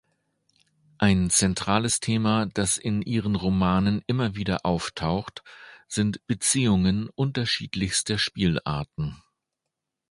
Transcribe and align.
Ein 0.97 1.29
zentrales 1.29 1.99
Thema, 1.99 2.47
das 2.47 2.79
in 2.79 3.03
ihren 3.03 3.35
Romanen 3.35 4.01
immer 4.07 4.33
wieder 4.33 4.65
auftaucht, 4.65 5.43
sind 5.87 6.25
Beziehungen 6.25 7.07
unterschiedlichster 7.13 8.17
Spielarten. 8.17 9.21